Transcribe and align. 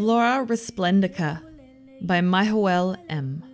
Flora 0.00 0.46
Resplendica 0.46 1.42
by 2.00 2.22
Mihoel 2.22 2.96
M. 3.10 3.44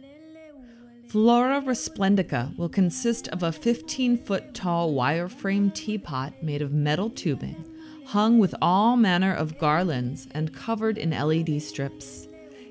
Flora 1.08 1.61
Resplendica 1.61 2.57
will 2.57 2.69
consist 2.69 3.26
of 3.26 3.42
a 3.42 3.50
15 3.50 4.17
foot 4.17 4.55
tall 4.55 4.95
wireframe 4.95 5.75
teapot 5.75 6.41
made 6.45 6.63
of 6.63 6.73
metal 6.73 7.11
tubing, 7.11 7.65
hung 8.05 8.39
with 8.39 8.55
all 8.62 8.96
manner 8.96 9.35
of 9.35 9.59
garlands 9.59 10.29
and 10.30 10.55
covered 10.55 10.98
in 10.98 11.11
LED 11.11 11.61
strips. 11.61 12.29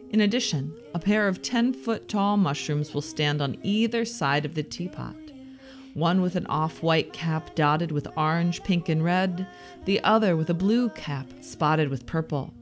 In 0.09 0.21
addition, 0.21 0.73
a 0.93 0.99
pair 0.99 1.27
of 1.27 1.41
10 1.41 1.73
foot 1.73 2.07
tall 2.07 2.37
mushrooms 2.37 2.93
will 2.93 3.01
stand 3.01 3.41
on 3.41 3.57
either 3.61 4.05
side 4.05 4.45
of 4.45 4.55
the 4.55 4.63
teapot. 4.63 5.17
One 5.93 6.21
with 6.21 6.37
an 6.37 6.47
off 6.47 6.81
white 6.81 7.11
cap 7.11 7.55
dotted 7.55 7.91
with 7.91 8.07
orange, 8.15 8.63
pink, 8.63 8.87
and 8.87 9.03
red, 9.03 9.45
the 9.83 9.99
other 10.01 10.37
with 10.37 10.49
a 10.49 10.53
blue 10.53 10.87
cap 10.91 11.27
spotted 11.41 11.89
with 11.89 12.05
purple. 12.05 12.53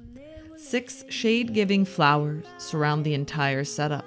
Six 0.65 1.03
shade 1.09 1.53
giving 1.53 1.83
flowers 1.83 2.45
surround 2.57 3.03
the 3.03 3.13
entire 3.13 3.65
setup. 3.65 4.05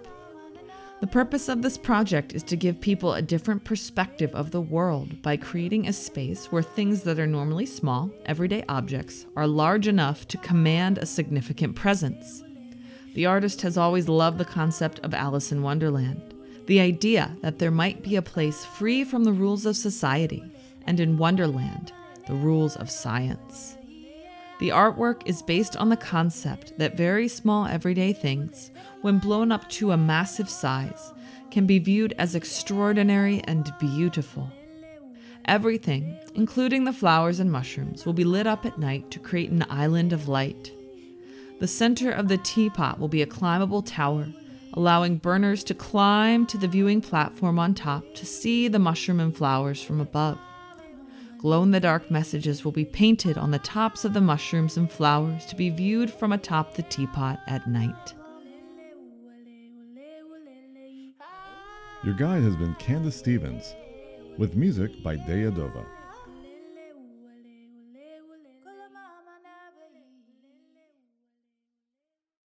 The 1.01 1.07
purpose 1.07 1.51
of 1.51 1.61
this 1.61 1.77
project 1.77 2.33
is 2.33 2.43
to 2.45 2.57
give 2.57 2.81
people 2.81 3.13
a 3.13 3.21
different 3.21 3.63
perspective 3.63 4.35
of 4.35 4.51
the 4.51 4.61
world 4.61 5.21
by 5.21 5.37
creating 5.37 5.87
a 5.87 5.93
space 5.93 6.47
where 6.47 6.63
things 6.63 7.03
that 7.03 7.19
are 7.19 7.27
normally 7.27 7.67
small, 7.67 8.11
everyday 8.25 8.65
objects, 8.71 9.27
are 9.37 9.47
large 9.47 9.87
enough 9.87 10.27
to 10.29 10.39
command 10.39 10.97
a 10.97 11.05
significant 11.05 11.77
presence. 11.77 12.43
The 13.15 13.27
artist 13.27 13.61
has 13.61 13.77
always 13.77 14.09
loved 14.09 14.39
the 14.39 14.47
concept 14.47 14.99
of 15.01 15.13
Alice 15.13 15.53
in 15.53 15.63
Wonderland, 15.63 16.35
the 16.65 16.81
idea 16.81 17.37
that 17.43 17.59
there 17.59 17.71
might 17.71 18.03
be 18.03 18.17
a 18.17 18.23
place 18.23 18.65
free 18.65 19.05
from 19.05 19.25
the 19.25 19.33
rules 19.33 19.67
of 19.67 19.77
society, 19.77 20.43
and 20.87 21.01
in 21.01 21.19
Wonderland, 21.19 21.93
the 22.27 22.35
rules 22.35 22.77
of 22.77 22.91
science. 22.91 23.77
The 24.59 24.71
artwork 24.71 25.21
is 25.27 25.43
based 25.43 25.77
on 25.77 25.91
the 25.91 25.99
concept 25.99 26.79
that 26.79 26.97
very 26.97 27.29
small 27.29 27.67
everyday 27.67 28.15
things, 28.15 28.71
when 29.03 29.19
blown 29.19 29.53
up 29.53 29.69
to 29.71 29.93
a 29.93 29.99
massive 29.99 30.49
size, 30.49 31.13
can 31.51 31.67
be 31.67 31.79
viewed 31.79 32.15
as 32.19 32.35
extraordinary 32.35 33.43
and 33.45 33.71
beautiful. 33.79 34.51
Everything, 35.45 36.17
including 36.35 36.85
the 36.85 36.93
flowers 36.93 37.39
and 37.39 37.53
mushrooms, 37.53 38.07
will 38.07 38.15
be 38.15 38.25
lit 38.25 38.47
up 38.47 38.65
at 38.65 38.79
night 38.79 39.11
to 39.11 39.19
create 39.19 39.51
an 39.51 39.65
island 39.69 40.15
of 40.15 40.27
light. 40.27 40.73
The 41.61 41.69
center 41.69 42.11
of 42.11 42.29
the 42.29 42.39
teapot 42.39 42.99
will 42.99 43.09
be 43.09 43.23
a 43.23 43.27
climbable 43.27 43.83
tower, 43.83 44.27
allowing 44.73 45.19
burners 45.19 45.65
to 45.65 45.75
climb 45.75 46.47
to 46.47 46.59
the 46.59 46.67
viewing 46.67 47.03
platform 47.03 47.59
on 47.59 47.75
top 47.75 48.15
to 48.15 48.27
see 48.27 48.69
the 48.69 48.79
mushroom 48.79 49.21
and 49.21 49.37
flowers 49.37 49.83
from 49.83 50.01
above. 50.01 50.39
Glow 51.39 51.63
in 51.63 51.71
the 51.71 51.81
dark 51.81 52.11
messages 52.11 52.65
will 52.65 52.73
be 52.73 52.85
painted 52.85 53.37
on 53.37 53.51
the 53.51 53.59
tops 53.59 54.05
of 54.05 54.15
the 54.15 54.21
mushrooms 54.21 54.77
and 54.77 54.91
flowers 54.91 55.45
to 55.47 55.57
be 55.57 55.71
viewed 55.71 56.11
from 56.11 56.33
atop 56.33 56.75
the 56.75 56.83
teapot 56.83 57.39
at 57.47 57.69
night. 57.69 58.15
Your 62.03 62.15
guide 62.15 62.43
has 62.43 62.57
been 62.57 62.75
Candace 62.77 63.17
Stevens, 63.17 63.75
with 64.39 64.55
music 64.55 65.03
by 65.03 65.17
Deya 65.17 65.51
Dova. 65.51 65.85